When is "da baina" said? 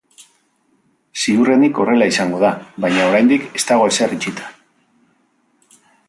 2.43-3.03